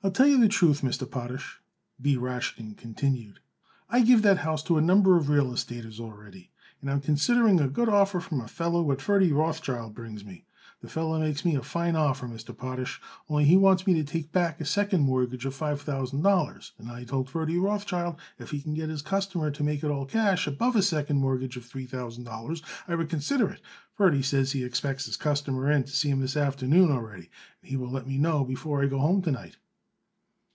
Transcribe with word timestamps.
"I'll 0.00 0.12
tell 0.12 0.28
you 0.28 0.38
the 0.38 0.48
truth, 0.48 0.80
Mr. 0.82 1.10
Potash," 1.10 1.60
B. 2.00 2.16
Rashkin 2.16 2.76
continued. 2.76 3.40
"I 3.90 4.00
give 4.00 4.22
that 4.22 4.38
house 4.38 4.62
to 4.62 4.78
a 4.78 4.80
number 4.80 5.16
of 5.16 5.28
real 5.28 5.50
estaters, 5.52 5.98
already, 5.98 6.50
and 6.80 6.88
I'm 6.88 7.00
considering 7.00 7.60
a 7.60 7.68
good 7.68 7.88
offer 7.88 8.20
from 8.20 8.40
a 8.40 8.46
feller 8.46 8.80
what 8.80 9.02
Ferdy 9.02 9.32
Rothschild 9.32 9.94
brings 9.94 10.24
me. 10.24 10.46
The 10.80 10.88
feller 10.88 11.18
makes 11.18 11.44
me 11.44 11.56
a 11.56 11.62
fine 11.62 11.96
offer, 11.96 12.28
Mr. 12.28 12.56
Potash, 12.56 13.02
only 13.28 13.44
he 13.46 13.56
wants 13.56 13.88
me 13.88 13.92
to 13.94 14.04
take 14.04 14.30
back 14.30 14.60
a 14.60 14.64
second 14.64 15.02
mortgage 15.02 15.44
of 15.44 15.54
five 15.56 15.82
thousand 15.82 16.22
dollars; 16.22 16.72
and 16.78 16.88
I 16.90 17.02
told 17.02 17.28
Ferdy 17.28 17.58
Rothschild 17.58 18.16
if 18.38 18.52
he 18.52 18.62
could 18.62 18.76
get 18.76 18.90
his 18.90 19.02
customer 19.02 19.50
to 19.50 19.64
make 19.64 19.82
it 19.82 19.90
all 19.90 20.06
cash 20.06 20.46
above 20.46 20.76
a 20.76 20.82
second 20.82 21.18
mortgage 21.18 21.56
of 21.56 21.64
three 21.64 21.86
thousand 21.86 22.22
dollars 22.22 22.62
I 22.86 22.94
would 22.94 23.10
consider 23.10 23.50
it. 23.50 23.60
Ferdy 23.94 24.22
says 24.22 24.52
he 24.52 24.62
expects 24.62 25.06
his 25.06 25.16
customer 25.16 25.70
in 25.70 25.82
to 25.84 25.92
see 25.96 26.08
him 26.08 26.20
this 26.20 26.36
afternoon, 26.36 26.92
already, 26.92 27.30
and 27.60 27.68
he 27.70 27.76
will 27.76 27.90
let 27.90 28.06
me 28.06 28.16
know 28.16 28.44
before 28.44 28.82
I 28.82 28.86
go 28.86 29.00
home 29.00 29.22
to 29.22 29.32
night." 29.32 29.56